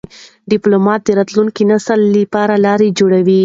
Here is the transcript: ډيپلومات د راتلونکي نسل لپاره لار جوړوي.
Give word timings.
ډيپلومات 0.51 1.01
د 1.03 1.09
راتلونکي 1.19 1.63
نسل 1.71 1.99
لپاره 2.17 2.53
لار 2.65 2.79
جوړوي. 2.99 3.39